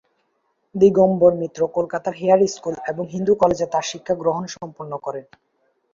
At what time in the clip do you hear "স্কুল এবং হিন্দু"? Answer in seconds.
2.47-3.33